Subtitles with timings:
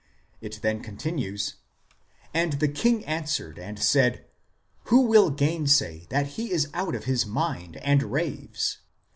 [0.41, 1.57] It then continues:"
[2.33, 4.25] And the king answered and said,
[4.85, 8.79] Who will gainsay that he is out of his mind, and raves